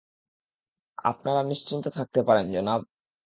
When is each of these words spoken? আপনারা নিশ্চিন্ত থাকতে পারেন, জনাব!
আপনারা 1.03 1.41
নিশ্চিন্ত 1.43 1.85
থাকতে 1.97 2.19
পারেন, 2.23 2.45
জনাব! 2.53 2.81